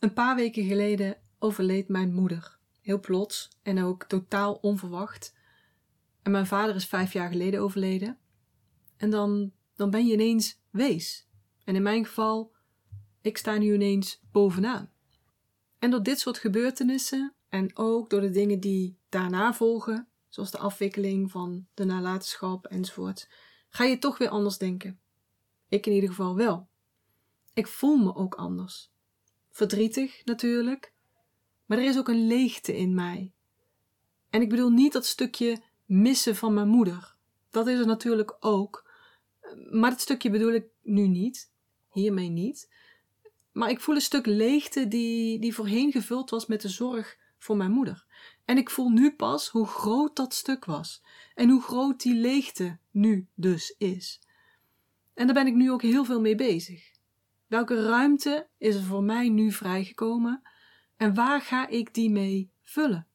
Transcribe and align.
Een 0.00 0.12
paar 0.12 0.36
weken 0.36 0.64
geleden 0.64 1.16
overleed 1.38 1.88
mijn 1.88 2.14
moeder. 2.14 2.58
Heel 2.80 3.00
plots 3.00 3.48
en 3.62 3.82
ook 3.82 4.04
totaal 4.04 4.54
onverwacht. 4.54 5.34
En 6.22 6.30
mijn 6.30 6.46
vader 6.46 6.74
is 6.74 6.86
vijf 6.86 7.12
jaar 7.12 7.28
geleden 7.28 7.60
overleden. 7.60 8.18
En 8.96 9.10
dan, 9.10 9.52
dan 9.74 9.90
ben 9.90 10.06
je 10.06 10.12
ineens 10.12 10.60
wees. 10.70 11.28
En 11.64 11.74
in 11.74 11.82
mijn 11.82 12.04
geval, 12.04 12.52
ik 13.20 13.36
sta 13.36 13.56
nu 13.56 13.74
ineens 13.74 14.22
bovenaan. 14.32 14.92
En 15.78 15.90
door 15.90 16.02
dit 16.02 16.18
soort 16.18 16.38
gebeurtenissen 16.38 17.34
en 17.48 17.76
ook 17.76 18.10
door 18.10 18.20
de 18.20 18.30
dingen 18.30 18.60
die 18.60 18.98
daarna 19.08 19.54
volgen, 19.54 20.08
zoals 20.28 20.50
de 20.50 20.58
afwikkeling 20.58 21.30
van 21.30 21.66
de 21.74 21.84
nalatenschap 21.84 22.66
enzovoort, 22.66 23.28
ga 23.68 23.84
je 23.84 23.98
toch 23.98 24.18
weer 24.18 24.28
anders 24.28 24.58
denken. 24.58 25.00
Ik 25.68 25.86
in 25.86 25.92
ieder 25.92 26.08
geval 26.08 26.36
wel. 26.36 26.68
Ik 27.54 27.66
voel 27.66 27.96
me 27.96 28.14
ook 28.14 28.34
anders. 28.34 28.92
Verdrietig 29.50 30.24
natuurlijk, 30.24 30.92
maar 31.66 31.78
er 31.78 31.84
is 31.84 31.98
ook 31.98 32.08
een 32.08 32.26
leegte 32.26 32.76
in 32.76 32.94
mij. 32.94 33.32
En 34.30 34.40
ik 34.40 34.48
bedoel 34.48 34.70
niet 34.70 34.92
dat 34.92 35.06
stukje 35.06 35.62
missen 35.84 36.36
van 36.36 36.54
mijn 36.54 36.68
moeder. 36.68 37.14
Dat 37.50 37.66
is 37.66 37.78
er 37.78 37.86
natuurlijk 37.86 38.36
ook. 38.40 38.90
Maar 39.70 39.90
dat 39.90 40.00
stukje 40.00 40.30
bedoel 40.30 40.52
ik 40.52 40.66
nu 40.82 41.06
niet. 41.06 41.52
Hiermee 41.90 42.28
niet. 42.28 42.70
Maar 43.52 43.70
ik 43.70 43.80
voel 43.80 43.94
een 43.94 44.00
stuk 44.00 44.26
leegte 44.26 44.88
die, 44.88 45.38
die 45.38 45.54
voorheen 45.54 45.92
gevuld 45.92 46.30
was 46.30 46.46
met 46.46 46.60
de 46.60 46.68
zorg 46.68 47.18
voor 47.38 47.56
mijn 47.56 47.70
moeder. 47.70 48.04
En 48.44 48.56
ik 48.56 48.70
voel 48.70 48.88
nu 48.88 49.14
pas 49.14 49.48
hoe 49.48 49.66
groot 49.66 50.16
dat 50.16 50.34
stuk 50.34 50.64
was. 50.64 51.02
En 51.34 51.48
hoe 51.48 51.62
groot 51.62 52.02
die 52.02 52.14
leegte 52.14 52.78
nu 52.90 53.28
dus 53.34 53.74
is. 53.78 54.20
En 55.14 55.26
daar 55.26 55.34
ben 55.34 55.46
ik 55.46 55.54
nu 55.54 55.70
ook 55.70 55.82
heel 55.82 56.04
veel 56.04 56.20
mee 56.20 56.34
bezig. 56.34 56.89
Welke 57.50 57.82
ruimte 57.82 58.48
is 58.58 58.74
er 58.74 58.82
voor 58.82 59.02
mij 59.02 59.28
nu 59.28 59.52
vrijgekomen 59.52 60.42
en 60.96 61.14
waar 61.14 61.40
ga 61.40 61.68
ik 61.68 61.94
die 61.94 62.10
mee 62.10 62.52
vullen? 62.62 63.06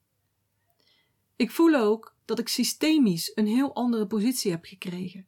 Ik 1.35 1.51
voel 1.51 1.75
ook 1.75 2.15
dat 2.25 2.39
ik 2.39 2.47
systemisch 2.47 3.31
een 3.35 3.47
heel 3.47 3.75
andere 3.75 4.07
positie 4.07 4.51
heb 4.51 4.65
gekregen. 4.65 5.27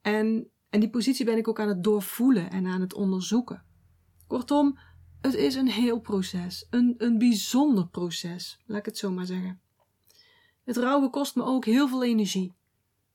En, 0.00 0.50
en 0.70 0.80
die 0.80 0.90
positie 0.90 1.24
ben 1.24 1.36
ik 1.36 1.48
ook 1.48 1.60
aan 1.60 1.68
het 1.68 1.84
doorvoelen 1.84 2.50
en 2.50 2.66
aan 2.66 2.80
het 2.80 2.94
onderzoeken. 2.94 3.64
Kortom, 4.26 4.78
het 5.20 5.34
is 5.34 5.54
een 5.54 5.68
heel 5.68 6.00
proces, 6.00 6.66
een, 6.70 6.94
een 6.98 7.18
bijzonder 7.18 7.88
proces, 7.88 8.62
laat 8.66 8.78
ik 8.78 8.84
het 8.84 8.98
zo 8.98 9.10
maar 9.10 9.26
zeggen. 9.26 9.60
Het 10.64 10.76
rouwen 10.76 11.10
kost 11.10 11.36
me 11.36 11.42
ook 11.42 11.64
heel 11.64 11.88
veel 11.88 12.04
energie. 12.04 12.54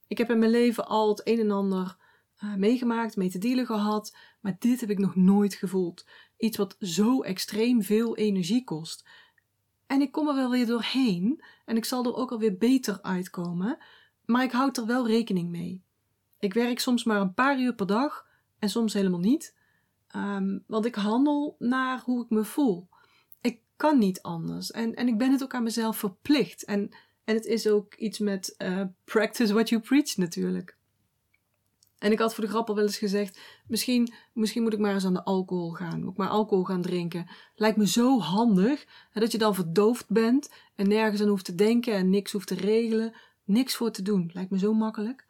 Ik 0.06 0.18
heb 0.18 0.30
in 0.30 0.38
mijn 0.38 0.50
leven 0.50 0.86
al 0.86 1.08
het 1.08 1.26
een 1.26 1.38
en 1.38 1.50
ander 1.50 1.98
uh, 2.44 2.54
meegemaakt, 2.54 3.16
mee 3.16 3.30
te 3.30 3.38
dealen 3.38 3.66
gehad, 3.66 4.16
maar 4.40 4.56
dit 4.58 4.80
heb 4.80 4.90
ik 4.90 4.98
nog 4.98 5.16
nooit 5.16 5.54
gevoeld. 5.54 6.06
Iets 6.36 6.56
wat 6.56 6.76
zo 6.78 7.22
extreem 7.22 7.82
veel 7.82 8.16
energie 8.16 8.64
kost. 8.64 9.08
En 9.86 10.00
ik 10.00 10.12
kom 10.12 10.28
er 10.28 10.34
wel 10.34 10.50
weer 10.50 10.66
doorheen 10.66 11.42
en 11.64 11.76
ik 11.76 11.84
zal 11.84 12.04
er 12.04 12.14
ook 12.14 12.30
alweer 12.30 12.56
beter 12.56 13.02
uitkomen, 13.02 13.78
maar 14.24 14.42
ik 14.42 14.52
houd 14.52 14.76
er 14.76 14.86
wel 14.86 15.06
rekening 15.06 15.50
mee. 15.50 15.82
Ik 16.38 16.54
werk 16.54 16.78
soms 16.78 17.04
maar 17.04 17.20
een 17.20 17.34
paar 17.34 17.60
uur 17.60 17.74
per 17.74 17.86
dag 17.86 18.26
en 18.58 18.68
soms 18.68 18.92
helemaal 18.92 19.20
niet, 19.20 19.56
um, 20.16 20.64
want 20.66 20.84
ik 20.84 20.94
handel 20.94 21.56
naar 21.58 22.00
hoe 22.04 22.24
ik 22.24 22.30
me 22.30 22.44
voel. 22.44 22.88
Ik 23.40 23.60
kan 23.76 23.98
niet 23.98 24.22
anders 24.22 24.70
en, 24.70 24.94
en 24.94 25.08
ik 25.08 25.18
ben 25.18 25.32
het 25.32 25.42
ook 25.42 25.54
aan 25.54 25.62
mezelf 25.62 25.96
verplicht. 25.96 26.64
En, 26.64 26.90
en 27.24 27.34
het 27.34 27.44
is 27.44 27.68
ook 27.68 27.94
iets 27.94 28.18
met 28.18 28.54
uh, 28.58 28.82
practice 29.04 29.52
what 29.52 29.68
you 29.68 29.80
preach 29.80 30.16
natuurlijk. 30.16 30.78
En 32.00 32.12
ik 32.12 32.18
had 32.18 32.34
voor 32.34 32.44
de 32.44 32.50
grap 32.50 32.68
al 32.68 32.74
wel 32.74 32.84
eens 32.84 32.98
gezegd: 32.98 33.40
misschien, 33.66 34.12
misschien 34.32 34.62
moet 34.62 34.72
ik 34.72 34.78
maar 34.78 34.94
eens 34.94 35.04
aan 35.04 35.14
de 35.14 35.24
alcohol 35.24 35.70
gaan. 35.70 36.00
Moet 36.00 36.10
ik 36.10 36.16
maar 36.16 36.28
alcohol 36.28 36.64
gaan 36.64 36.82
drinken. 36.82 37.26
Lijkt 37.54 37.76
me 37.76 37.86
zo 37.86 38.18
handig 38.18 38.86
hè, 39.10 39.20
dat 39.20 39.32
je 39.32 39.38
dan 39.38 39.54
verdoofd 39.54 40.08
bent 40.08 40.50
en 40.74 40.88
nergens 40.88 41.20
aan 41.20 41.28
hoeft 41.28 41.44
te 41.44 41.54
denken 41.54 41.94
en 41.94 42.10
niks 42.10 42.32
hoeft 42.32 42.46
te 42.46 42.54
regelen. 42.54 43.14
Niks 43.44 43.74
voor 43.76 43.90
te 43.90 44.02
doen. 44.02 44.30
Lijkt 44.32 44.50
me 44.50 44.58
zo 44.58 44.72
makkelijk. 44.72 45.26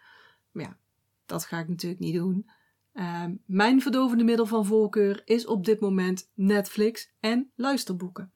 Maar 0.53 0.65
ja, 0.65 0.77
dat 1.27 1.45
ga 1.45 1.59
ik 1.59 1.69
natuurlijk 1.69 2.01
niet 2.01 2.15
doen. 2.15 2.51
Uh, 2.95 3.25
mijn 3.47 3.83
verdovende 3.83 4.25
middel 4.25 4.47
van 4.47 4.67
voorkeur 4.67 5.23
is 5.25 5.47
op 5.47 5.65
dit 5.65 5.81
moment 5.81 6.31
Netflix 6.35 7.13
en 7.21 7.51
luisterboeken. 7.55 8.33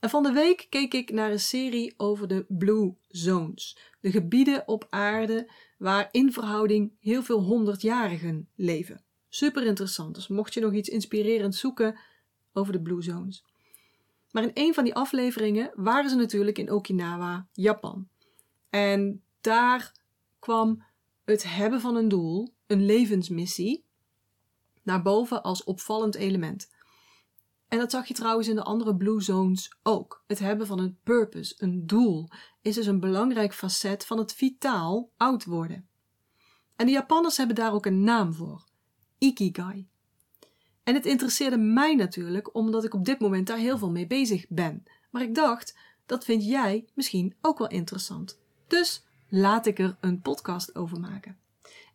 En 0.00 0.10
van 0.10 0.22
de 0.22 0.32
week 0.32 0.66
keek 0.70 0.94
ik 0.94 1.10
naar 1.12 1.30
een 1.30 1.40
serie 1.40 1.94
over 1.96 2.28
de 2.28 2.44
Blue 2.48 2.94
Zones, 3.08 3.78
de 4.00 4.10
gebieden 4.10 4.68
op 4.68 4.86
aarde 4.90 5.50
waar 5.76 6.08
in 6.10 6.32
verhouding 6.32 6.92
heel 7.00 7.22
veel 7.22 7.40
honderdjarigen 7.40 8.48
leven. 8.54 9.04
Super 9.28 9.66
interessant, 9.66 10.14
dus 10.14 10.28
mocht 10.28 10.54
je 10.54 10.60
nog 10.60 10.72
iets 10.72 10.88
inspirerends 10.88 11.60
zoeken 11.60 11.98
over 12.52 12.72
de 12.72 12.82
Blue 12.82 13.02
Zones. 13.02 13.44
Maar 14.30 14.42
in 14.42 14.50
een 14.54 14.74
van 14.74 14.84
die 14.84 14.94
afleveringen 14.94 15.70
waren 15.74 16.10
ze 16.10 16.16
natuurlijk 16.16 16.58
in 16.58 16.70
Okinawa, 16.70 17.48
Japan. 17.52 18.08
En 18.70 19.22
daar 19.40 19.92
kwam 20.38 20.84
het 21.24 21.54
hebben 21.54 21.80
van 21.80 21.96
een 21.96 22.08
doel, 22.08 22.54
een 22.66 22.84
levensmissie, 22.84 23.84
naar 24.82 25.02
boven 25.02 25.42
als 25.42 25.64
opvallend 25.64 26.14
element. 26.14 26.74
En 27.68 27.78
dat 27.78 27.90
zag 27.90 28.06
je 28.06 28.14
trouwens 28.14 28.48
in 28.48 28.54
de 28.54 28.62
andere 28.62 28.96
Blue 28.96 29.20
Zones 29.20 29.76
ook. 29.82 30.24
Het 30.26 30.38
hebben 30.38 30.66
van 30.66 30.78
een 30.78 30.98
purpose, 31.02 31.54
een 31.58 31.86
doel, 31.86 32.28
is 32.62 32.74
dus 32.74 32.86
een 32.86 33.00
belangrijk 33.00 33.54
facet 33.54 34.06
van 34.06 34.18
het 34.18 34.32
vitaal 34.32 35.10
oud 35.16 35.44
worden. 35.44 35.88
En 36.76 36.86
de 36.86 36.92
Japanners 36.92 37.36
hebben 37.36 37.56
daar 37.56 37.72
ook 37.72 37.86
een 37.86 38.04
naam 38.04 38.34
voor: 38.34 38.64
Ikigai. 39.18 39.88
En 40.82 40.94
het 40.94 41.06
interesseerde 41.06 41.58
mij 41.58 41.94
natuurlijk 41.94 42.54
omdat 42.54 42.84
ik 42.84 42.94
op 42.94 43.04
dit 43.04 43.20
moment 43.20 43.46
daar 43.46 43.58
heel 43.58 43.78
veel 43.78 43.90
mee 43.90 44.06
bezig 44.06 44.46
ben. 44.48 44.82
Maar 45.10 45.22
ik 45.22 45.34
dacht, 45.34 45.78
dat 46.06 46.24
vind 46.24 46.44
jij 46.44 46.86
misschien 46.94 47.34
ook 47.40 47.58
wel 47.58 47.68
interessant. 47.68 48.40
Dus 48.66 49.04
laat 49.28 49.66
ik 49.66 49.78
er 49.78 49.96
een 50.00 50.20
podcast 50.20 50.74
over 50.74 51.00
maken. 51.00 51.38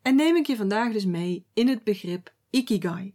En 0.02 0.16
neem 0.16 0.36
ik 0.36 0.48
je 0.48 0.56
vandaag 0.56 0.94
dus 0.94 1.06
mee 1.06 1.46
in 1.54 1.68
het 1.68 1.84
begrip 1.84 2.34
Ikigai. 2.50 3.14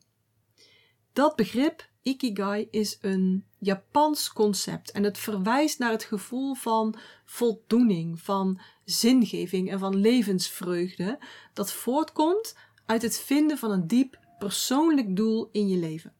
Dat 1.13 1.37
begrip 1.37 1.89
Ikigai 2.07 2.69
is 2.71 2.99
een 3.01 3.45
Japans 3.59 4.33
concept 4.33 4.91
en 4.91 5.03
het 5.03 5.19
verwijst 5.19 5.79
naar 5.79 5.91
het 5.91 6.05
gevoel 6.05 6.55
van 6.55 6.95
voldoening, 7.25 8.21
van 8.21 8.61
zingeving 8.85 9.71
en 9.71 9.79
van 9.79 9.97
levensvreugde 9.97 11.19
dat 11.53 11.73
voortkomt 11.73 12.57
uit 12.85 13.03
het 13.03 13.19
vinden 13.19 13.59
van 13.59 13.71
een 13.71 13.87
diep 13.87 14.19
persoonlijk 14.39 15.17
doel 15.17 15.49
in 15.53 15.69
je 15.69 15.77
leven. 15.77 16.15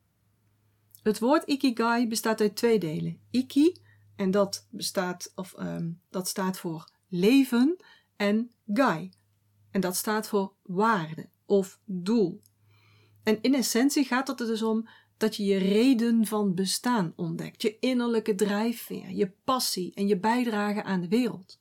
Het 1.03 1.19
woord 1.19 1.49
Ikigai 1.49 2.09
bestaat 2.09 2.41
uit 2.41 2.57
twee 2.57 2.79
delen. 2.79 3.21
Iki, 3.31 3.77
en 4.17 4.31
dat, 4.31 4.67
bestaat, 4.71 5.33
of, 5.35 5.55
um, 5.59 6.01
dat 6.11 6.29
staat 6.29 6.59
voor 6.59 6.91
leven, 7.09 7.77
en 8.17 8.51
Gai, 8.73 9.11
en 9.71 9.81
dat 9.81 9.97
staat 9.97 10.29
voor 10.29 10.53
waarde 10.63 11.29
of 11.45 11.79
doel. 11.85 12.41
En 13.23 13.43
in 13.43 13.55
essentie 13.55 14.05
gaat 14.05 14.29
het 14.29 14.41
er 14.41 14.47
dus 14.47 14.63
om 14.63 14.89
dat 15.17 15.37
je 15.37 15.45
je 15.45 15.57
reden 15.57 16.27
van 16.27 16.55
bestaan 16.55 17.13
ontdekt, 17.17 17.63
je 17.63 17.79
innerlijke 17.79 18.35
drijfveer, 18.35 19.11
je 19.11 19.33
passie 19.45 19.95
en 19.95 20.07
je 20.07 20.19
bijdrage 20.19 20.83
aan 20.83 21.01
de 21.01 21.09
wereld. 21.09 21.61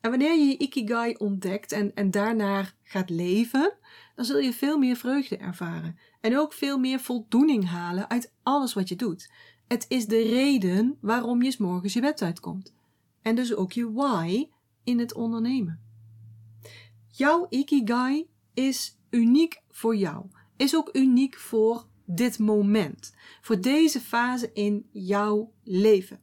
En 0.00 0.10
wanneer 0.10 0.38
je 0.38 0.44
je 0.44 0.56
ikigai 0.56 1.14
ontdekt 1.14 1.72
en, 1.72 1.94
en 1.94 2.10
daarnaar 2.10 2.76
gaat 2.82 3.10
leven, 3.10 3.78
dan 4.14 4.24
zul 4.24 4.38
je 4.38 4.52
veel 4.52 4.78
meer 4.78 4.96
vreugde 4.96 5.36
ervaren 5.36 5.98
en 6.20 6.38
ook 6.38 6.52
veel 6.52 6.78
meer 6.78 7.00
voldoening 7.00 7.68
halen 7.68 8.10
uit 8.10 8.34
alles 8.42 8.72
wat 8.74 8.88
je 8.88 8.96
doet. 8.96 9.32
Het 9.66 9.84
is 9.88 10.06
de 10.06 10.22
reden 10.22 10.98
waarom 11.00 11.42
je 11.42 11.50
s 11.50 11.56
morgens 11.56 11.92
je 11.92 12.00
bed 12.00 12.22
uitkomt. 12.22 12.74
En 13.22 13.34
dus 13.34 13.54
ook 13.54 13.72
je 13.72 13.92
why 13.92 14.48
in 14.84 14.98
het 14.98 15.14
ondernemen. 15.14 15.80
Jouw 17.06 17.46
ikigai 17.48 18.28
is 18.54 18.98
uniek 19.10 19.62
voor 19.70 19.96
jou, 19.96 20.26
is 20.56 20.76
ook 20.76 20.88
uniek 20.92 21.38
voor 21.38 21.86
dit 22.06 22.38
moment, 22.38 23.14
voor 23.40 23.60
deze 23.60 24.00
fase 24.00 24.50
in 24.52 24.88
jouw 24.92 25.52
leven. 25.64 26.20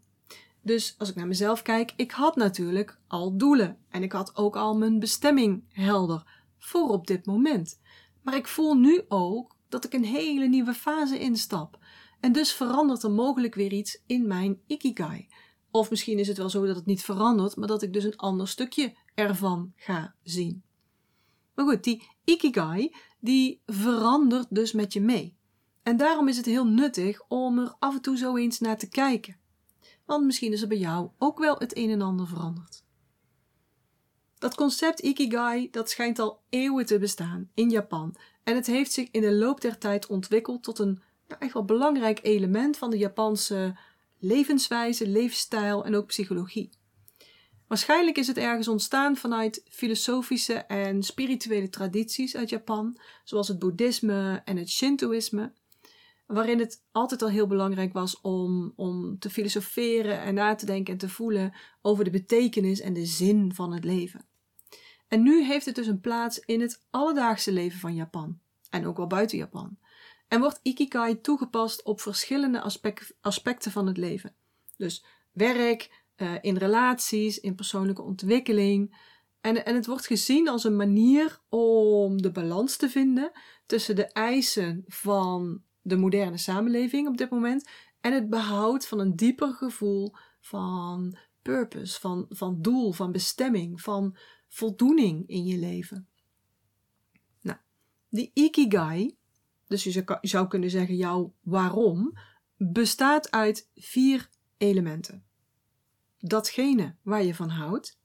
Dus 0.61 0.95
als 0.97 1.09
ik 1.09 1.15
naar 1.15 1.27
mezelf 1.27 1.61
kijk, 1.61 1.93
ik 1.95 2.11
had 2.11 2.35
natuurlijk 2.35 2.99
al 3.07 3.37
doelen 3.37 3.77
en 3.89 4.03
ik 4.03 4.11
had 4.11 4.35
ook 4.35 4.55
al 4.55 4.77
mijn 4.77 4.99
bestemming 4.99 5.63
helder 5.69 6.41
voor 6.57 6.89
op 6.89 7.07
dit 7.07 7.25
moment. 7.25 7.79
Maar 8.21 8.35
ik 8.35 8.47
voel 8.47 8.73
nu 8.73 9.01
ook 9.07 9.55
dat 9.69 9.85
ik 9.85 9.93
een 9.93 10.05
hele 10.05 10.47
nieuwe 10.47 10.73
fase 10.73 11.19
instap. 11.19 11.79
En 12.19 12.31
dus 12.31 12.53
verandert 12.53 13.03
er 13.03 13.11
mogelijk 13.11 13.55
weer 13.55 13.73
iets 13.73 14.01
in 14.05 14.27
mijn 14.27 14.59
ikigai. 14.67 15.27
Of 15.71 15.89
misschien 15.89 16.19
is 16.19 16.27
het 16.27 16.37
wel 16.37 16.49
zo 16.49 16.65
dat 16.65 16.75
het 16.75 16.85
niet 16.85 17.03
verandert, 17.03 17.55
maar 17.55 17.67
dat 17.67 17.81
ik 17.81 17.93
dus 17.93 18.03
een 18.03 18.17
ander 18.17 18.47
stukje 18.47 18.95
ervan 19.15 19.73
ga 19.75 20.15
zien. 20.23 20.63
Maar 21.55 21.65
goed, 21.65 21.83
die 21.83 22.07
ikigai, 22.23 22.95
die 23.19 23.61
verandert 23.65 24.47
dus 24.49 24.71
met 24.71 24.93
je 24.93 25.01
mee. 25.01 25.37
En 25.83 25.97
daarom 25.97 26.27
is 26.27 26.37
het 26.37 26.45
heel 26.45 26.67
nuttig 26.67 27.21
om 27.27 27.59
er 27.59 27.75
af 27.79 27.95
en 27.95 28.01
toe 28.01 28.17
zo 28.17 28.37
eens 28.37 28.59
naar 28.59 28.77
te 28.77 28.89
kijken. 28.89 29.37
Want 30.05 30.25
misschien 30.25 30.51
is 30.51 30.61
er 30.61 30.67
bij 30.67 30.77
jou 30.77 31.09
ook 31.17 31.39
wel 31.39 31.55
het 31.57 31.77
een 31.77 31.89
en 31.89 32.01
ander 32.01 32.27
veranderd. 32.27 32.83
Dat 34.37 34.55
concept 34.55 34.99
Ikigai 34.99 35.69
dat 35.71 35.89
schijnt 35.89 36.19
al 36.19 36.41
eeuwen 36.49 36.85
te 36.85 36.99
bestaan 36.99 37.49
in 37.53 37.69
Japan 37.69 38.15
en 38.43 38.55
het 38.55 38.65
heeft 38.65 38.91
zich 38.91 39.07
in 39.11 39.21
de 39.21 39.33
loop 39.33 39.61
der 39.61 39.77
tijd 39.77 40.07
ontwikkeld 40.07 40.63
tot 40.63 40.79
een, 40.79 41.01
echt 41.39 41.53
wel 41.53 41.65
belangrijk 41.65 42.19
element 42.23 42.77
van 42.77 42.89
de 42.89 42.97
Japanse 42.97 43.77
levenswijze, 44.19 45.07
levensstijl 45.07 45.85
en 45.85 45.95
ook 45.95 46.07
psychologie. 46.07 46.69
Waarschijnlijk 47.67 48.17
is 48.17 48.27
het 48.27 48.37
ergens 48.37 48.67
ontstaan 48.67 49.15
vanuit 49.15 49.63
filosofische 49.69 50.53
en 50.53 51.03
spirituele 51.03 51.69
tradities 51.69 52.35
uit 52.35 52.49
Japan, 52.49 52.99
zoals 53.23 53.47
het 53.47 53.59
boeddhisme 53.59 54.41
en 54.45 54.57
het 54.57 54.69
shintoïsme, 54.69 55.53
waarin 56.25 56.59
het 56.59 56.83
altijd 56.91 57.21
al 57.21 57.29
heel 57.29 57.47
belangrijk 57.47 57.93
was 57.93 58.21
om, 58.21 58.73
om 58.75 59.19
te 59.19 59.29
filosoferen 59.29 60.21
en 60.21 60.33
na 60.33 60.55
te 60.55 60.65
denken 60.65 60.93
en 60.93 60.99
te 60.99 61.09
voelen 61.09 61.53
over 61.81 62.03
de 62.03 62.09
betekenis 62.09 62.79
en 62.79 62.93
de 62.93 63.05
zin 63.05 63.53
van 63.53 63.73
het 63.73 63.83
leven. 63.83 64.25
En 65.07 65.23
nu 65.23 65.43
heeft 65.43 65.65
het 65.65 65.75
dus 65.75 65.87
een 65.87 66.01
plaats 66.01 66.39
in 66.39 66.61
het 66.61 66.85
alledaagse 66.89 67.51
leven 67.51 67.79
van 67.79 67.95
Japan 67.95 68.39
en 68.69 68.85
ook 68.85 68.97
wel 68.97 69.07
buiten 69.07 69.37
Japan. 69.37 69.77
En 70.27 70.39
wordt 70.39 70.59
Ikigai 70.63 71.21
toegepast 71.21 71.83
op 71.83 72.01
verschillende 72.01 72.61
aspecten 73.21 73.71
van 73.71 73.87
het 73.87 73.97
leven. 73.97 74.35
Dus 74.77 75.05
werk, 75.31 76.03
uh, 76.17 76.33
in 76.41 76.57
relaties, 76.57 77.39
in 77.39 77.55
persoonlijke 77.55 78.01
ontwikkeling. 78.01 78.95
En, 79.41 79.65
en 79.65 79.75
het 79.75 79.85
wordt 79.85 80.07
gezien 80.07 80.49
als 80.49 80.63
een 80.63 80.75
manier 80.75 81.39
om 81.49 82.21
de 82.21 82.31
balans 82.31 82.75
te 82.75 82.89
vinden 82.89 83.31
tussen 83.65 83.95
de 83.95 84.05
eisen 84.05 84.83
van 84.87 85.61
de 85.83 85.97
moderne 85.97 86.37
samenleving 86.37 87.07
op 87.07 87.17
dit 87.17 87.29
moment 87.29 87.69
en 88.01 88.13
het 88.13 88.29
behoud 88.29 88.87
van 88.87 88.99
een 88.99 89.15
dieper 89.15 89.53
gevoel 89.53 90.13
van 90.39 91.17
purpose, 91.41 91.99
van, 91.99 92.25
van 92.29 92.61
doel, 92.61 92.91
van 92.91 93.11
bestemming, 93.11 93.81
van 93.81 94.17
voldoening 94.47 95.27
in 95.27 95.45
je 95.45 95.57
leven. 95.57 96.07
Nou, 97.41 97.57
die 98.09 98.31
ikigai, 98.33 99.17
dus 99.67 99.83
je 99.83 100.17
zou, 100.21 100.47
kunnen 100.47 100.69
zeggen 100.69 100.95
jouw 100.95 101.33
waarom, 101.41 102.17
bestaat 102.57 103.31
uit 103.31 103.69
vier 103.75 104.29
elementen 104.57 105.25
datgene 106.23 106.95
waar 107.01 107.23
je 107.23 107.35
van 107.35 107.49
houdt, 107.49 107.99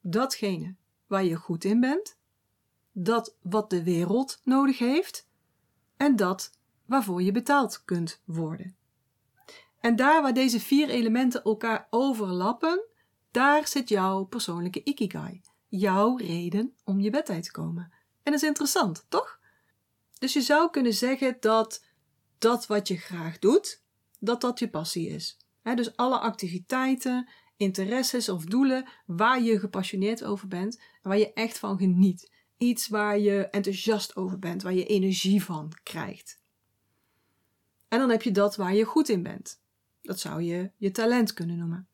datgene 0.00 0.76
waar 1.06 1.24
je 1.24 1.36
goed 1.36 1.64
in 1.64 1.80
bent, 1.80 2.18
dat 2.92 3.36
wat 3.42 3.70
de 3.70 3.82
wereld 3.82 4.40
nodig 4.44 4.78
heeft 4.78 5.28
en 5.96 6.16
dat 6.16 6.58
waarvoor 6.86 7.22
je 7.22 7.32
betaald 7.32 7.82
kunt 7.84 8.20
worden. 8.24 8.76
En 9.80 9.96
daar 9.96 10.22
waar 10.22 10.34
deze 10.34 10.60
vier 10.60 10.88
elementen 10.88 11.42
elkaar 11.42 11.86
overlappen, 11.90 12.84
daar 13.30 13.68
zit 13.68 13.88
jouw 13.88 14.24
persoonlijke 14.24 14.82
ikigai, 14.82 15.40
jouw 15.68 16.16
reden 16.16 16.74
om 16.84 17.00
je 17.00 17.10
bed 17.10 17.26
te 17.26 17.50
komen. 17.50 17.92
En 18.22 18.32
dat 18.32 18.42
is 18.42 18.48
interessant, 18.48 19.06
toch? 19.08 19.40
Dus 20.18 20.32
je 20.32 20.40
zou 20.40 20.70
kunnen 20.70 20.94
zeggen 20.94 21.36
dat 21.40 21.84
dat 22.38 22.66
wat 22.66 22.88
je 22.88 22.96
graag 22.96 23.38
doet, 23.38 23.82
dat 24.18 24.40
dat 24.40 24.58
je 24.58 24.70
passie 24.70 25.08
is 25.08 25.38
dus 25.72 25.96
alle 25.96 26.18
activiteiten, 26.18 27.28
interesses 27.56 28.28
of 28.28 28.44
doelen 28.44 28.88
waar 29.06 29.42
je 29.42 29.58
gepassioneerd 29.58 30.24
over 30.24 30.48
bent 30.48 30.78
en 31.02 31.08
waar 31.08 31.18
je 31.18 31.32
echt 31.32 31.58
van 31.58 31.78
geniet. 31.78 32.32
Iets 32.56 32.88
waar 32.88 33.18
je 33.18 33.48
enthousiast 33.48 34.16
over 34.16 34.38
bent, 34.38 34.62
waar 34.62 34.74
je 34.74 34.86
energie 34.86 35.44
van 35.44 35.72
krijgt. 35.82 36.42
En 37.94 38.00
dan 38.00 38.10
heb 38.10 38.22
je 38.22 38.30
dat 38.30 38.56
waar 38.56 38.74
je 38.74 38.84
goed 38.84 39.08
in 39.08 39.22
bent. 39.22 39.60
Dat 40.02 40.20
zou 40.20 40.42
je 40.42 40.70
je 40.76 40.90
talent 40.90 41.32
kunnen 41.32 41.58
noemen. 41.58 41.88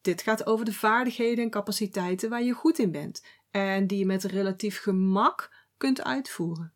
Dit 0.00 0.22
gaat 0.22 0.46
over 0.46 0.64
de 0.64 0.72
vaardigheden 0.72 1.44
en 1.44 1.50
capaciteiten 1.50 2.30
waar 2.30 2.42
je 2.42 2.52
goed 2.52 2.78
in 2.78 2.90
bent 2.90 3.24
en 3.50 3.86
die 3.86 3.98
je 3.98 4.06
met 4.06 4.24
relatief 4.24 4.80
gemak 4.80 5.54
kunt 5.76 6.02
uitvoeren. 6.02 6.72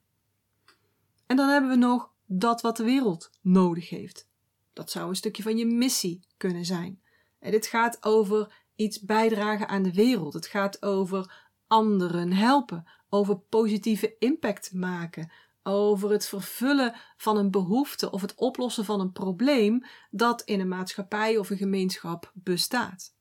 En 1.26 1.36
dan 1.36 1.48
hebben 1.48 1.70
we 1.70 1.76
nog 1.76 2.12
dat 2.26 2.60
wat 2.60 2.76
de 2.76 2.84
wereld 2.84 3.30
nodig 3.40 3.88
heeft. 3.88 4.28
Dat 4.72 4.90
zou 4.90 5.08
een 5.08 5.16
stukje 5.16 5.42
van 5.42 5.56
je 5.56 5.66
missie 5.66 6.26
kunnen 6.36 6.64
zijn. 6.64 7.00
En 7.38 7.50
dit 7.50 7.66
gaat 7.66 8.04
over 8.04 8.64
iets 8.74 9.00
bijdragen 9.00 9.68
aan 9.68 9.82
de 9.82 9.92
wereld. 9.92 10.34
Het 10.34 10.46
gaat 10.46 10.82
over 10.82 11.48
anderen 11.66 12.32
helpen, 12.32 12.88
over 13.08 13.38
positieve 13.38 14.16
impact 14.18 14.72
maken, 14.72 15.30
over 15.66 16.10
het 16.10 16.26
vervullen 16.26 16.94
van 17.16 17.36
een 17.36 17.50
behoefte 17.50 18.10
of 18.10 18.20
het 18.20 18.34
oplossen 18.34 18.84
van 18.84 19.00
een 19.00 19.12
probleem 19.12 19.84
dat 20.10 20.42
in 20.42 20.60
een 20.60 20.68
maatschappij 20.68 21.36
of 21.36 21.50
een 21.50 21.56
gemeenschap 21.56 22.30
bestaat. 22.34 23.14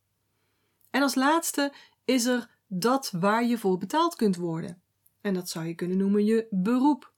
En 0.89 1.01
als 1.01 1.15
laatste 1.15 1.74
is 2.06 2.25
er 2.25 2.50
dat 2.68 3.12
waar 3.12 3.45
je 3.45 3.57
voor 3.57 3.77
betaald 3.77 4.15
kunt 4.15 4.36
worden. 4.36 4.81
En 5.21 5.33
dat 5.33 5.50
zou 5.50 5.65
je 5.65 5.75
kunnen 5.75 5.97
noemen 5.97 6.25
je 6.25 6.47
beroep. 6.50 7.13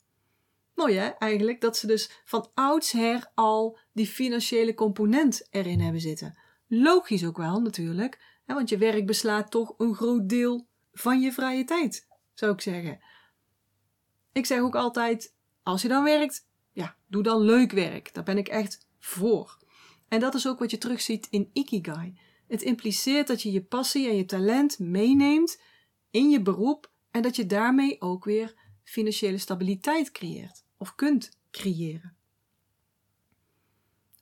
Mooi 0.74 0.96
hè, 0.96 1.08
eigenlijk, 1.08 1.62
dat 1.62 1.78
ze 1.78 1.88
dus 1.88 2.22
van 2.26 2.50
oudsher 2.54 3.32
al 3.36 3.78
die 3.94 4.08
financiële 4.08 4.74
component 4.74 5.48
erin 5.50 5.80
hebben 5.80 6.02
zitten. 6.02 6.38
Logisch 6.68 7.26
ook 7.26 7.38
wel, 7.38 7.62
natuurlijk, 7.62 8.42
want 8.46 8.70
je 8.70 8.78
werk 8.78 9.06
beslaat 9.06 9.52
toch 9.52 9.74
een 9.78 9.96
groot 9.96 10.30
deel 10.30 10.68
van 10.92 11.22
je 11.22 11.32
vrije 11.32 11.64
tijd, 11.64 12.08
zou 12.34 12.54
ik 12.54 12.62
zeggen. 12.62 13.00
Ik 14.38 14.46
zeg 14.46 14.60
ook 14.60 14.76
altijd, 14.76 15.34
als 15.64 15.82
je 15.82 15.88
dan 15.88 16.04
werkt, 16.04 16.48
ja, 16.72 16.96
doe 17.08 17.24
dan 17.24 17.42
leuk 17.42 17.72
werk. 17.72 18.14
Daar 18.14 18.24
ben 18.24 18.38
ik 18.38 18.48
echt 18.48 18.88
voor. 19.00 19.58
En 20.08 20.20
dat 20.20 20.36
is 20.36 20.48
ook 20.48 20.60
wat 20.60 20.72
je 20.72 20.78
terugziet 20.78 21.28
in 21.30 21.50
Ikigai. 21.54 22.20
Het 22.48 22.62
impliceert 22.62 23.28
dat 23.28 23.42
je 23.42 23.52
je 23.52 23.62
passie 23.62 24.08
en 24.08 24.16
je 24.16 24.26
talent 24.26 24.80
meeneemt 24.80 25.62
in 26.12 26.30
je 26.30 26.42
beroep 26.42 26.92
en 27.12 27.22
dat 27.22 27.36
je 27.36 27.46
daarmee 27.46 28.02
ook 28.02 28.26
weer 28.26 28.56
financiële 28.84 29.38
stabiliteit 29.38 30.12
creëert 30.12 30.64
of 30.78 30.96
kunt 30.96 31.38
creëren. 31.52 32.16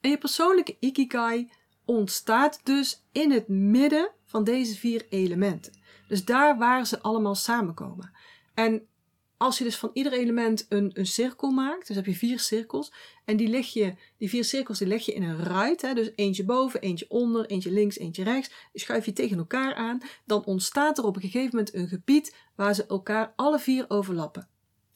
En 0.01 0.09
je 0.09 0.17
persoonlijke 0.17 0.77
ikigai 0.79 1.51
ontstaat 1.85 2.59
dus 2.63 3.03
in 3.11 3.31
het 3.31 3.47
midden 3.47 4.11
van 4.25 4.43
deze 4.43 4.75
vier 4.75 5.05
elementen. 5.09 5.73
Dus 6.07 6.25
daar 6.25 6.57
waar 6.57 6.85
ze 6.85 7.01
allemaal 7.01 7.35
samenkomen. 7.35 8.11
En 8.53 8.87
als 9.37 9.57
je 9.57 9.63
dus 9.63 9.77
van 9.77 9.89
ieder 9.93 10.13
element 10.13 10.65
een, 10.69 10.91
een 10.93 11.05
cirkel 11.05 11.51
maakt, 11.51 11.87
dus 11.87 11.95
heb 11.95 12.05
je 12.05 12.15
vier 12.15 12.39
cirkels, 12.39 12.93
en 13.25 13.37
die, 13.37 13.47
leg 13.47 13.67
je, 13.67 13.95
die 14.17 14.29
vier 14.29 14.43
cirkels 14.43 14.77
die 14.77 14.87
leg 14.87 15.05
je 15.05 15.13
in 15.13 15.23
een 15.23 15.43
ruit, 15.43 15.81
hè, 15.81 15.93
dus 15.93 16.11
eentje 16.15 16.45
boven, 16.45 16.81
eentje 16.81 17.05
onder, 17.09 17.45
eentje 17.45 17.71
links, 17.71 17.97
eentje 17.97 18.23
rechts, 18.23 18.49
die 18.71 18.81
schuif 18.81 19.05
je 19.05 19.13
tegen 19.13 19.37
elkaar 19.37 19.75
aan, 19.75 20.01
dan 20.25 20.45
ontstaat 20.45 20.97
er 20.97 21.03
op 21.03 21.15
een 21.15 21.21
gegeven 21.21 21.49
moment 21.49 21.73
een 21.73 21.87
gebied 21.87 22.35
waar 22.55 22.73
ze 22.73 22.85
elkaar 22.85 23.33
alle 23.35 23.59
vier 23.59 23.85
overlappen. 23.87 24.49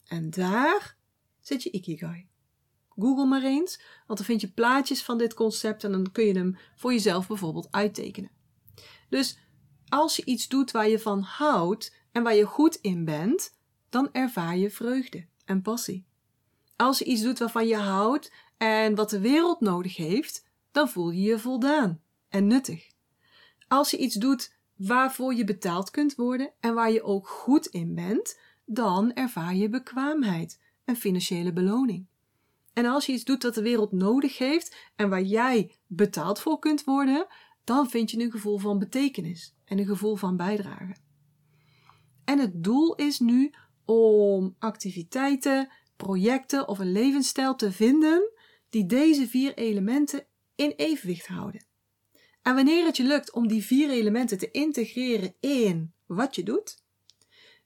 En 0.04 0.30
daar 0.30 0.96
zit 1.40 1.62
je 1.62 1.70
Ikigai. 1.70 2.28
Google 2.88 3.26
maar 3.26 3.42
eens, 3.42 3.80
want 4.06 4.18
dan 4.18 4.26
vind 4.26 4.40
je 4.40 4.52
plaatjes 4.52 5.02
van 5.02 5.18
dit 5.18 5.34
concept 5.34 5.84
en 5.84 5.92
dan 5.92 6.12
kun 6.12 6.24
je 6.24 6.38
hem 6.38 6.58
voor 6.76 6.92
jezelf 6.92 7.26
bijvoorbeeld 7.26 7.68
uittekenen. 7.70 8.30
Dus 9.08 9.38
als 9.88 10.16
je 10.16 10.24
iets 10.24 10.48
doet 10.48 10.70
waar 10.70 10.88
je 10.88 10.98
van 10.98 11.20
houdt 11.20 11.94
en 12.12 12.22
waar 12.22 12.34
je 12.34 12.44
goed 12.44 12.74
in 12.74 13.04
bent, 13.04 13.58
dan 13.90 14.08
ervaar 14.12 14.56
je 14.56 14.70
vreugde 14.70 15.26
en 15.44 15.62
passie. 15.62 16.04
Als 16.76 16.98
je 16.98 17.04
iets 17.04 17.22
doet 17.22 17.38
waarvan 17.38 17.66
je 17.66 17.76
houdt 17.76 18.32
en 18.56 18.94
wat 18.94 19.10
de 19.10 19.20
wereld 19.20 19.60
nodig 19.60 19.96
heeft, 19.96 20.48
dan 20.70 20.88
voel 20.88 21.10
je 21.10 21.22
je 21.22 21.38
voldaan 21.38 22.00
en 22.28 22.46
nuttig. 22.46 22.90
Als 23.68 23.90
je 23.90 23.98
iets 23.98 24.14
doet 24.14 24.56
waarvoor 24.76 25.34
je 25.34 25.44
betaald 25.44 25.90
kunt 25.90 26.14
worden 26.14 26.52
en 26.60 26.74
waar 26.74 26.92
je 26.92 27.02
ook 27.02 27.28
goed 27.28 27.66
in 27.66 27.94
bent, 27.94 28.38
dan 28.64 29.12
ervaar 29.12 29.54
je 29.54 29.68
bekwaamheid 29.68 30.60
en 30.84 30.96
financiële 30.96 31.52
beloning. 31.52 32.06
En 32.72 32.84
als 32.86 33.06
je 33.06 33.12
iets 33.12 33.24
doet 33.24 33.40
dat 33.40 33.54
de 33.54 33.62
wereld 33.62 33.92
nodig 33.92 34.38
heeft 34.38 34.76
en 34.96 35.08
waar 35.08 35.22
jij 35.22 35.74
betaald 35.86 36.40
voor 36.40 36.58
kunt 36.58 36.84
worden, 36.84 37.26
dan 37.64 37.90
vind 37.90 38.10
je 38.10 38.20
een 38.20 38.30
gevoel 38.30 38.58
van 38.58 38.78
betekenis 38.78 39.54
en 39.64 39.78
een 39.78 39.86
gevoel 39.86 40.16
van 40.16 40.36
bijdrage. 40.36 40.96
En 42.24 42.38
het 42.38 42.64
doel 42.64 42.94
is 42.94 43.18
nu 43.18 43.52
om 43.84 44.56
activiteiten, 44.58 45.72
projecten 45.96 46.68
of 46.68 46.78
een 46.78 46.92
levensstijl 46.92 47.54
te 47.54 47.72
vinden 47.72 48.32
die 48.68 48.86
deze 48.86 49.28
vier 49.28 49.54
elementen 49.54 50.26
in 50.54 50.70
evenwicht 50.70 51.26
houden. 51.26 51.66
En 52.42 52.54
wanneer 52.54 52.84
het 52.84 52.96
je 52.96 53.04
lukt 53.04 53.32
om 53.32 53.48
die 53.48 53.64
vier 53.64 53.90
elementen 53.90 54.38
te 54.38 54.50
integreren 54.50 55.34
in 55.40 55.94
wat 56.06 56.34
je 56.34 56.42
doet, 56.42 56.82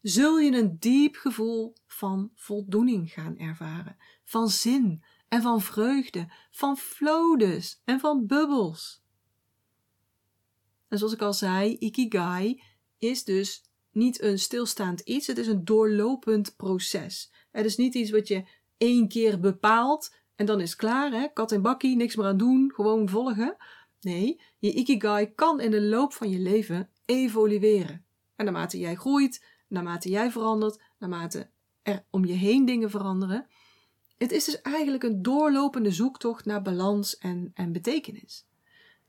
zul 0.00 0.38
je 0.38 0.56
een 0.56 0.76
diep 0.78 1.16
gevoel 1.16 1.76
van 1.86 2.30
voldoening 2.34 3.12
gaan 3.12 3.38
ervaren, 3.38 3.96
van 4.24 4.48
zin 4.48 5.04
en 5.28 5.42
van 5.42 5.60
vreugde, 5.60 6.32
van 6.50 6.76
flow 6.76 7.42
en 7.84 8.00
van 8.00 8.26
bubbels. 8.26 9.02
En 10.88 10.98
zoals 10.98 11.12
ik 11.12 11.22
al 11.22 11.32
zei, 11.32 11.76
ikigai 11.78 12.62
is 12.98 13.24
dus 13.24 13.64
niet 13.94 14.22
een 14.22 14.38
stilstaand 14.38 15.00
iets, 15.00 15.26
het 15.26 15.38
is 15.38 15.46
een 15.46 15.64
doorlopend 15.64 16.56
proces. 16.56 17.32
Het 17.50 17.64
is 17.64 17.76
niet 17.76 17.94
iets 17.94 18.10
wat 18.10 18.28
je 18.28 18.44
één 18.76 19.08
keer 19.08 19.40
bepaalt 19.40 20.14
en 20.34 20.46
dan 20.46 20.60
is 20.60 20.76
klaar, 20.76 21.10
hè? 21.12 21.28
kat 21.32 21.52
en 21.52 21.62
bakkie, 21.62 21.96
niks 21.96 22.16
meer 22.16 22.26
aan 22.26 22.36
doen, 22.36 22.72
gewoon 22.74 23.08
volgen. 23.08 23.56
Nee, 24.00 24.40
je 24.58 24.72
ikigai 24.72 25.26
kan 25.34 25.60
in 25.60 25.70
de 25.70 25.82
loop 25.82 26.12
van 26.12 26.30
je 26.30 26.38
leven 26.38 26.90
evolueren. 27.04 28.04
En 28.36 28.44
naarmate 28.44 28.78
jij 28.78 28.94
groeit, 28.94 29.44
naarmate 29.68 30.08
jij 30.08 30.30
verandert, 30.30 30.80
naarmate 30.98 31.50
er 31.82 32.04
om 32.10 32.24
je 32.24 32.32
heen 32.32 32.64
dingen 32.64 32.90
veranderen, 32.90 33.46
Het 34.18 34.32
is 34.32 34.44
dus 34.44 34.62
eigenlijk 34.62 35.02
een 35.02 35.22
doorlopende 35.22 35.90
zoektocht 35.90 36.44
naar 36.44 36.62
balans 36.62 37.18
en, 37.18 37.50
en 37.54 37.72
betekenis. 37.72 38.46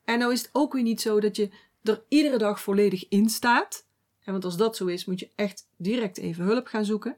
En 0.03 0.19
nou 0.19 0.31
is 0.31 0.41
het 0.41 0.49
ook 0.51 0.73
weer 0.73 0.83
niet 0.83 1.01
zo 1.01 1.19
dat 1.19 1.35
je 1.35 1.49
er 1.83 2.03
iedere 2.07 2.37
dag 2.37 2.61
volledig 2.61 3.07
in 3.07 3.29
staat. 3.29 3.84
En 4.25 4.31
want 4.31 4.45
als 4.45 4.57
dat 4.57 4.75
zo 4.75 4.85
is, 4.85 5.05
moet 5.05 5.19
je 5.19 5.31
echt 5.35 5.67
direct 5.77 6.17
even 6.17 6.45
hulp 6.45 6.67
gaan 6.67 6.85
zoeken. 6.85 7.17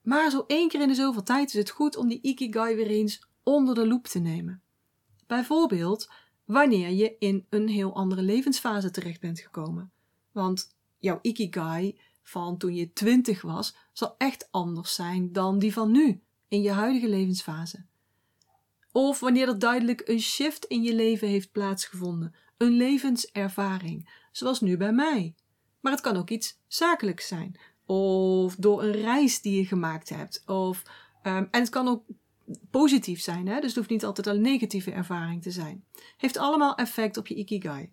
Maar 0.00 0.30
zo 0.30 0.44
één 0.46 0.68
keer 0.68 0.80
in 0.80 0.88
de 0.88 0.94
zoveel 0.94 1.22
tijd 1.22 1.48
is 1.48 1.54
het 1.54 1.70
goed 1.70 1.96
om 1.96 2.08
die 2.08 2.20
Ikigai 2.22 2.76
weer 2.76 2.86
eens 2.86 3.28
onder 3.42 3.74
de 3.74 3.86
loep 3.86 4.06
te 4.06 4.18
nemen. 4.18 4.62
Bijvoorbeeld 5.26 6.10
wanneer 6.44 6.90
je 6.90 7.16
in 7.18 7.46
een 7.48 7.68
heel 7.68 7.94
andere 7.94 8.22
levensfase 8.22 8.90
terecht 8.90 9.20
bent 9.20 9.40
gekomen. 9.40 9.92
Want 10.32 10.76
jouw 10.98 11.18
Ikigai 11.22 12.00
van 12.22 12.56
toen 12.56 12.74
je 12.74 12.92
20 12.92 13.42
was, 13.42 13.76
zal 13.92 14.14
echt 14.18 14.48
anders 14.50 14.94
zijn 14.94 15.32
dan 15.32 15.58
die 15.58 15.72
van 15.72 15.90
nu, 15.90 16.22
in 16.48 16.62
je 16.62 16.70
huidige 16.70 17.08
levensfase. 17.08 17.84
Of 18.92 19.20
wanneer 19.20 19.48
er 19.48 19.58
duidelijk 19.58 20.08
een 20.08 20.20
shift 20.20 20.64
in 20.64 20.82
je 20.82 20.94
leven 20.94 21.28
heeft 21.28 21.52
plaatsgevonden, 21.52 22.34
een 22.56 22.72
levenservaring, 22.72 24.10
zoals 24.32 24.60
nu 24.60 24.76
bij 24.76 24.92
mij. 24.92 25.34
Maar 25.80 25.92
het 25.92 26.00
kan 26.00 26.16
ook 26.16 26.30
iets 26.30 26.60
zakelijks 26.66 27.26
zijn, 27.26 27.58
of 27.86 28.54
door 28.54 28.82
een 28.82 28.92
reis 28.92 29.40
die 29.40 29.56
je 29.56 29.66
gemaakt 29.66 30.08
hebt. 30.08 30.42
Of, 30.46 30.82
um, 31.22 31.48
en 31.50 31.60
het 31.60 31.68
kan 31.68 31.88
ook 31.88 32.04
positief 32.70 33.20
zijn, 33.20 33.46
hè? 33.46 33.54
dus 33.54 33.64
het 33.64 33.74
hoeft 33.74 33.90
niet 33.90 34.04
altijd 34.04 34.26
een 34.26 34.40
negatieve 34.40 34.90
ervaring 34.90 35.42
te 35.42 35.50
zijn. 35.50 35.84
Heeft 36.16 36.36
allemaal 36.36 36.74
effect 36.74 37.16
op 37.16 37.26
je 37.26 37.34
ikigai. 37.34 37.90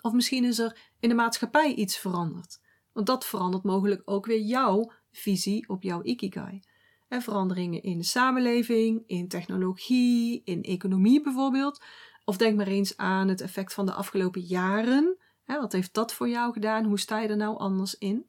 Of 0.00 0.12
misschien 0.12 0.44
is 0.44 0.58
er 0.58 0.78
in 1.00 1.08
de 1.08 1.14
maatschappij 1.14 1.74
iets 1.74 1.98
veranderd. 1.98 2.60
Want 2.92 3.06
dat 3.06 3.26
verandert 3.26 3.64
mogelijk 3.64 4.02
ook 4.04 4.26
weer 4.26 4.40
jouw 4.40 4.92
visie 5.10 5.68
op 5.68 5.82
jouw 5.82 6.02
ikigai. 6.02 6.60
En 7.08 7.22
veranderingen 7.22 7.82
in 7.82 7.98
de 7.98 8.04
samenleving, 8.04 9.02
in 9.06 9.28
technologie, 9.28 10.42
in 10.44 10.62
economie 10.62 11.22
bijvoorbeeld. 11.22 11.82
Of 12.24 12.36
denk 12.36 12.56
maar 12.56 12.66
eens 12.66 12.96
aan 12.96 13.28
het 13.28 13.40
effect 13.40 13.74
van 13.74 13.86
de 13.86 13.92
afgelopen 13.92 14.40
jaren. 14.40 15.16
Wat 15.46 15.72
heeft 15.72 15.94
dat 15.94 16.12
voor 16.12 16.28
jou 16.28 16.52
gedaan? 16.52 16.84
Hoe 16.84 16.98
sta 16.98 17.20
je 17.20 17.28
er 17.28 17.36
nou 17.36 17.58
anders 17.58 17.98
in? 17.98 18.26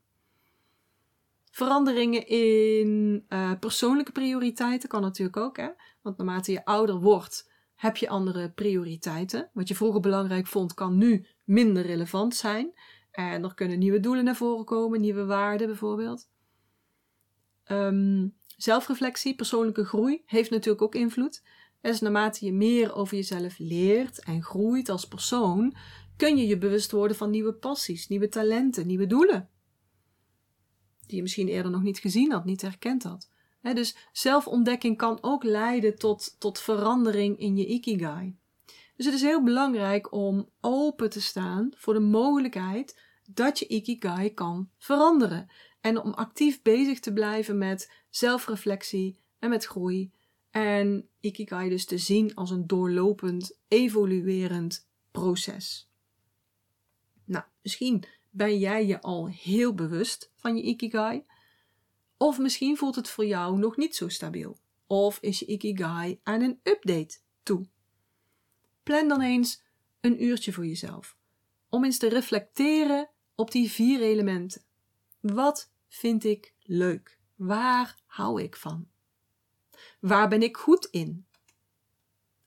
Veranderingen 1.52 2.28
in 2.28 3.26
uh, 3.30 3.52
persoonlijke 3.60 4.12
prioriteiten 4.12 4.90
kan 4.90 5.02
natuurlijk 5.02 5.38
ook. 5.38 5.58
Hè? 5.58 5.70
Want 6.02 6.18
naarmate 6.18 6.52
je 6.52 6.66
ouder 6.66 7.00
wordt, 7.00 7.52
heb 7.76 7.98
je 7.98 8.10
andere 8.10 8.52
prioriteiten. 8.52 9.50
Wat 9.54 9.68
je 9.68 9.76
vroeger 9.76 10.02
belangrijk 10.02 10.48
vond, 10.48 10.74
kan 10.74 10.98
nu 10.98 11.28
minder 11.44 11.86
relevant 11.86 12.36
zijn. 12.36 12.74
En 13.12 13.44
er 13.44 13.54
kunnen 13.54 13.80
nieuwe 13.80 14.00
doelen 14.00 14.24
naar 14.24 14.36
voren 14.36 14.66
komen, 14.66 15.02
nieuwe 15.02 15.26
waarden 15.26 15.68
bijvoorbeeld. 15.68 16.30
Um, 17.68 18.36
zelfreflectie, 18.58 19.36
persoonlijke 19.36 19.86
groei 19.86 20.24
heeft 20.26 20.50
natuurlijk 20.50 20.84
ook 20.84 20.96
invloed. 20.96 21.44
Dus 21.82 22.02
naarmate 22.02 22.46
je 22.46 22.54
meer 22.54 22.96
over 22.96 23.16
jezelf 23.16 23.58
leert 23.58 24.24
en 24.24 24.44
groeit 24.44 24.90
als 24.90 25.08
persoon, 25.08 25.76
kun 26.18 26.38
je 26.38 26.48
je 26.48 26.58
bewust 26.58 26.92
worden 26.92 27.18
van 27.18 27.30
nieuwe 27.30 27.54
passies, 27.54 28.08
nieuwe 28.08 28.30
talenten, 28.30 28.88
nieuwe 28.88 29.08
doelen. 29.08 29.50
Die 31.08 31.16
je 31.16 31.22
misschien 31.22 31.48
eerder 31.48 31.72
nog 31.72 31.82
niet 31.82 32.00
gezien 32.00 32.32
had, 32.32 32.46
niet 32.46 32.62
herkend 32.62 33.04
had. 33.04 33.30
dus 33.62 33.96
zelfontdekking 34.12 34.98
kan 34.98 35.18
ook 35.22 35.44
leiden 35.44 35.98
tot, 35.98 36.36
tot 36.40 36.60
verandering 36.60 37.40
in 37.40 37.58
je 37.58 37.66
ikigai. 37.66 38.36
Dus 38.96 39.06
het 39.06 39.16
is 39.16 39.22
heel 39.22 39.44
belangrijk 39.44 40.12
om 40.12 40.50
open 40.62 41.10
te 41.10 41.22
staan 41.22 41.72
voor 41.76 41.94
de 41.94 42.00
mogelijkheid 42.00 43.02
dat 43.30 43.60
je 43.60 43.68
ikigai 43.68 44.34
kan 44.34 44.70
veranderen. 44.78 45.48
En 45.82 46.02
om 46.02 46.14
actief 46.14 46.62
bezig 46.62 47.00
te 47.00 47.14
blijven 47.14 47.58
met 47.58 47.92
zelfreflectie 48.10 49.20
en 49.40 49.50
met 49.50 49.66
groei. 49.66 50.12
En 50.52 51.10
ikigai 51.20 51.70
dus 51.70 51.86
te 51.86 51.98
zien 51.98 52.36
als 52.36 52.52
een 52.52 52.68
doorlopend, 52.68 53.58
evoluerend 53.68 54.88
proces. 55.12 55.92
Nou, 57.26 57.46
misschien 57.62 58.04
ben 58.30 58.60
jij 58.60 58.86
je 58.86 59.02
al 59.02 59.28
heel 59.30 59.74
bewust 59.74 60.32
van 60.36 60.56
je 60.56 60.64
ikigai. 60.64 61.26
Of 62.18 62.40
misschien 62.40 62.78
voelt 62.78 62.96
het 62.96 63.10
voor 63.10 63.26
jou 63.26 63.58
nog 63.58 63.78
niet 63.78 63.96
zo 63.96 64.08
stabiel. 64.08 64.58
Of 64.88 65.18
is 65.20 65.40
je 65.40 65.46
ikigai 65.46 66.20
aan 66.24 66.42
een 66.42 66.60
update 66.64 67.18
toe. 67.44 67.68
Plan 68.84 69.08
dan 69.08 69.22
eens 69.22 69.62
een 70.02 70.24
uurtje 70.24 70.54
voor 70.54 70.66
jezelf. 70.66 71.18
Om 71.70 71.84
eens 71.84 71.98
te 71.98 72.08
reflecteren 72.08 73.10
op 73.36 73.52
die 73.52 73.72
vier 73.72 74.02
elementen. 74.02 74.62
Wat 75.20 75.72
vind 75.88 76.24
ik 76.24 76.54
leuk? 76.62 77.20
Waar 77.36 78.02
hou 78.06 78.42
ik 78.42 78.56
van? 78.56 78.88
Waar 80.00 80.30
ben 80.30 80.42
ik 80.42 80.58
goed 80.58 80.86
in? 80.86 81.26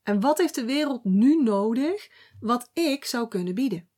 En 0.03 0.21
wat 0.21 0.39
heeft 0.39 0.55
de 0.55 0.65
wereld 0.65 1.05
nu 1.05 1.43
nodig 1.43 2.09
wat 2.41 2.71
ik 2.73 3.05
zou 3.05 3.29
kunnen 3.29 3.55
bieden? 3.55 3.89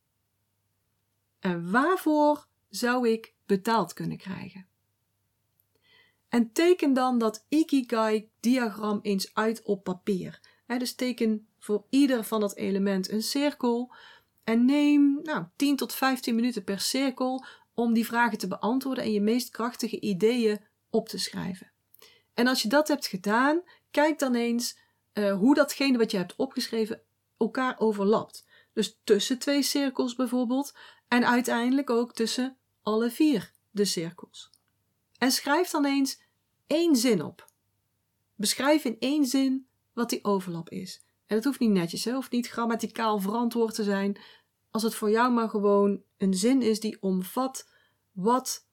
En 1.39 1.71
waarvoor 1.71 2.47
zou 2.69 3.09
ik 3.09 3.33
betaald 3.45 3.93
kunnen 3.93 4.17
krijgen? 4.17 4.67
En 6.29 6.51
teken 6.51 6.93
dan 6.93 7.17
dat 7.17 7.45
Ikigai-diagram 7.49 8.99
eens 9.01 9.33
uit 9.33 9.63
op 9.63 9.83
papier. 9.83 10.39
dus 10.67 10.95
teken 10.95 11.47
voor 11.59 11.85
ieder 11.89 12.23
van 12.23 12.39
dat 12.39 12.55
element 12.55 13.11
een 13.11 13.23
cirkel 13.23 13.93
en 14.43 14.65
neem 14.65 15.19
nou, 15.23 15.45
10 15.55 15.75
tot 15.75 15.93
15 15.93 16.35
minuten 16.35 16.63
per 16.63 16.79
cirkel 16.79 17.45
om 17.73 17.93
die 17.93 18.05
vragen 18.05 18.37
te 18.37 18.47
beantwoorden 18.47 19.03
en 19.03 19.11
je 19.11 19.21
meest 19.21 19.49
krachtige 19.49 19.99
ideeën 19.99 20.59
op 20.89 21.09
te 21.09 21.17
schrijven. 21.17 21.71
En 22.33 22.47
als 22.47 22.61
je 22.61 22.67
dat 22.67 22.87
hebt 22.87 23.07
gedaan, 23.07 23.61
kijk 23.91 24.19
dan 24.19 24.35
eens 24.35 24.77
uh, 25.13 25.33
hoe 25.33 25.55
datgene 25.55 25.97
wat 25.97 26.11
je 26.11 26.17
hebt 26.17 26.35
opgeschreven 26.35 27.01
elkaar 27.37 27.79
overlapt. 27.79 28.45
Dus 28.73 28.99
tussen 29.03 29.39
twee 29.39 29.61
cirkels 29.61 30.15
bijvoorbeeld 30.15 30.77
en 31.09 31.27
uiteindelijk 31.27 31.89
ook 31.89 32.13
tussen 32.13 32.57
alle 32.81 33.11
vier 33.11 33.51
de 33.71 33.85
cirkels. 33.85 34.49
En 35.17 35.31
schrijf 35.31 35.69
dan 35.69 35.85
eens 35.85 36.21
één 36.67 36.95
zin 36.95 37.23
op. 37.23 37.47
Beschrijf 38.35 38.83
in 38.83 38.95
één 38.99 39.25
zin 39.25 39.67
wat 39.93 40.09
die 40.09 40.23
overlap 40.23 40.69
is. 40.69 41.03
En 41.25 41.35
dat 41.35 41.43
hoeft 41.43 41.59
niet 41.59 41.69
netjes, 41.69 42.03
hè? 42.03 42.13
hoeft 42.13 42.31
niet 42.31 42.47
grammaticaal 42.47 43.19
verantwoord 43.19 43.75
te 43.75 43.83
zijn. 43.83 44.19
Als 44.71 44.83
het 44.83 44.95
voor 44.95 45.09
jou 45.09 45.33
maar 45.33 45.49
gewoon 45.49 46.01
een 46.17 46.33
zin 46.33 46.61
is 46.61 46.79
die 46.79 47.01
omvat 47.01 47.69
wat 48.11 48.67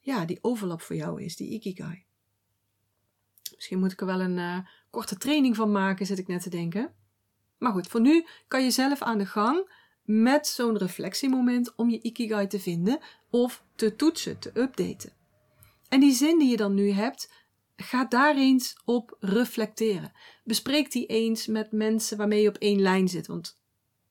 ja, 0.00 0.24
die 0.24 0.38
overlap 0.40 0.80
voor 0.80 0.96
jou 0.96 1.22
is, 1.22 1.36
die 1.36 1.50
ikigai. 1.50 2.04
Misschien 3.54 3.78
moet 3.78 3.92
ik 3.92 4.00
er 4.00 4.06
wel 4.06 4.20
een 4.20 4.38
uh, 4.38 4.58
korte 4.90 5.16
training 5.16 5.56
van 5.56 5.72
maken, 5.72 6.06
zit 6.06 6.18
ik 6.18 6.28
net 6.28 6.42
te 6.42 6.50
denken. 6.50 6.94
Maar 7.58 7.72
goed, 7.72 7.86
voor 7.86 8.00
nu 8.00 8.26
kan 8.48 8.64
je 8.64 8.70
zelf 8.70 9.02
aan 9.02 9.18
de 9.18 9.26
gang 9.26 9.70
met 10.04 10.46
zo'n 10.46 10.78
reflectiemoment 10.78 11.74
om 11.74 11.90
je 11.90 12.00
ikigai 12.00 12.46
te 12.46 12.60
vinden 12.60 12.98
of 13.30 13.64
te 13.74 13.96
toetsen, 13.96 14.38
te 14.38 14.50
updaten. 14.54 15.12
En 15.88 16.00
die 16.00 16.12
zin 16.12 16.38
die 16.38 16.50
je 16.50 16.56
dan 16.56 16.74
nu 16.74 16.90
hebt, 16.90 17.32
ga 17.76 18.04
daar 18.04 18.36
eens 18.36 18.80
op 18.84 19.16
reflecteren. 19.20 20.12
Bespreek 20.44 20.90
die 20.92 21.06
eens 21.06 21.46
met 21.46 21.72
mensen 21.72 22.16
waarmee 22.16 22.42
je 22.42 22.48
op 22.48 22.56
één 22.56 22.80
lijn 22.80 23.08
zit. 23.08 23.26
Want 23.26 23.60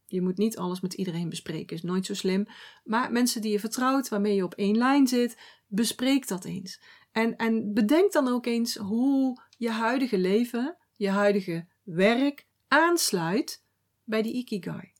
je 0.05 0.21
moet 0.21 0.37
niet 0.37 0.57
alles 0.57 0.81
met 0.81 0.93
iedereen 0.93 1.29
bespreken, 1.29 1.75
is 1.75 1.81
nooit 1.81 2.05
zo 2.05 2.13
slim. 2.13 2.47
Maar 2.83 3.11
mensen 3.11 3.41
die 3.41 3.51
je 3.51 3.59
vertrouwt, 3.59 4.09
waarmee 4.09 4.35
je 4.35 4.43
op 4.43 4.53
één 4.53 4.77
lijn 4.77 5.07
zit, 5.07 5.37
bespreek 5.67 6.27
dat 6.27 6.45
eens. 6.45 6.81
En, 7.11 7.35
en 7.35 7.73
bedenk 7.73 8.11
dan 8.11 8.27
ook 8.27 8.45
eens 8.45 8.75
hoe 8.75 9.41
je 9.57 9.69
huidige 9.69 10.17
leven, 10.17 10.77
je 10.95 11.09
huidige 11.09 11.67
werk 11.83 12.45
aansluit 12.67 13.63
bij 14.03 14.21
die 14.21 14.33
ikigai. 14.33 14.90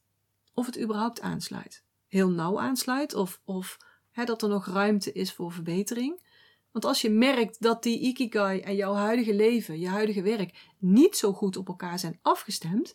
Of 0.54 0.66
het 0.66 0.80
überhaupt 0.80 1.22
aansluit. 1.22 1.84
Heel 2.08 2.30
nauw 2.30 2.60
aansluit 2.60 3.14
of, 3.14 3.42
of 3.44 3.78
hè, 4.12 4.24
dat 4.24 4.42
er 4.42 4.50
nog 4.50 4.66
ruimte 4.66 5.12
is 5.12 5.34
voor 5.34 5.52
verbetering. 5.52 6.30
Want 6.72 6.86
als 6.86 7.02
je 7.02 7.10
merkt 7.10 7.62
dat 7.62 7.84
die 7.84 8.00
ikigai 8.00 8.60
en 8.60 8.76
jouw 8.76 8.94
huidige 8.94 9.34
leven, 9.36 9.80
je 9.80 9.88
huidige 9.88 10.22
werk 10.22 10.70
niet 10.78 11.18
zo 11.18 11.34
goed 11.34 11.58
op 11.58 11.68
elkaar 11.68 12.00
zijn 12.00 12.20
afgestemd, 12.22 12.94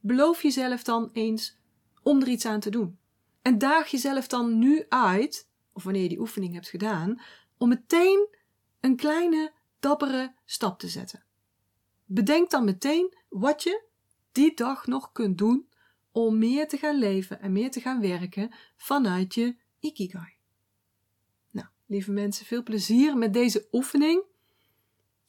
beloof 0.00 0.42
jezelf 0.42 0.82
dan 0.82 1.10
eens 1.12 1.56
om 2.02 2.20
er 2.20 2.28
iets 2.28 2.46
aan 2.46 2.60
te 2.60 2.70
doen. 2.70 2.98
En 3.42 3.58
daag 3.58 3.88
jezelf 3.88 4.26
dan 4.26 4.58
nu 4.58 4.84
uit, 4.88 5.48
of 5.72 5.82
wanneer 5.82 6.02
je 6.02 6.08
die 6.08 6.20
oefening 6.20 6.54
hebt 6.54 6.68
gedaan, 6.68 7.20
om 7.58 7.68
meteen 7.68 8.28
een 8.80 8.96
kleine, 8.96 9.52
dappere 9.80 10.34
stap 10.44 10.78
te 10.78 10.88
zetten. 10.88 11.24
Bedenk 12.04 12.50
dan 12.50 12.64
meteen 12.64 13.16
wat 13.28 13.62
je 13.62 13.82
die 14.32 14.54
dag 14.54 14.86
nog 14.86 15.12
kunt 15.12 15.38
doen 15.38 15.67
om 16.26 16.38
meer 16.38 16.68
te 16.68 16.76
gaan 16.76 16.98
leven 16.98 17.40
en 17.40 17.52
meer 17.52 17.70
te 17.70 17.80
gaan 17.80 18.00
werken 18.00 18.50
vanuit 18.76 19.34
je 19.34 19.56
ikigai. 19.80 20.32
Nou, 21.50 21.66
lieve 21.86 22.12
mensen, 22.12 22.46
veel 22.46 22.62
plezier 22.62 23.16
met 23.16 23.32
deze 23.32 23.68
oefening 23.72 24.22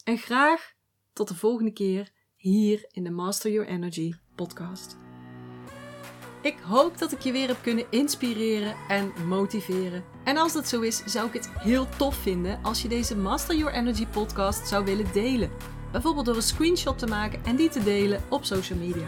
en 0.03 0.17
graag 0.17 0.73
tot 1.13 1.27
de 1.27 1.35
volgende 1.35 1.71
keer 1.71 2.11
hier 2.35 2.85
in 2.91 3.03
de 3.03 3.09
Master 3.09 3.51
Your 3.51 3.69
Energy 3.69 4.13
podcast. 4.35 4.97
Ik 6.41 6.57
hoop 6.59 6.97
dat 6.97 7.11
ik 7.11 7.19
je 7.19 7.31
weer 7.31 7.47
heb 7.47 7.61
kunnen 7.61 7.85
inspireren 7.89 8.75
en 8.87 9.27
motiveren. 9.27 10.03
En 10.23 10.37
als 10.37 10.53
dat 10.53 10.67
zo 10.67 10.81
is, 10.81 11.03
zou 11.05 11.27
ik 11.27 11.33
het 11.33 11.49
heel 11.49 11.89
tof 11.97 12.15
vinden 12.15 12.63
als 12.63 12.81
je 12.81 12.87
deze 12.87 13.17
Master 13.17 13.55
Your 13.55 13.73
Energy 13.73 14.05
podcast 14.05 14.67
zou 14.67 14.85
willen 14.85 15.13
delen. 15.13 15.51
Bijvoorbeeld 15.91 16.25
door 16.25 16.35
een 16.35 16.41
screenshot 16.41 16.99
te 16.99 17.07
maken 17.07 17.45
en 17.45 17.55
die 17.55 17.69
te 17.69 17.83
delen 17.83 18.23
op 18.29 18.45
social 18.45 18.79
media. 18.79 19.07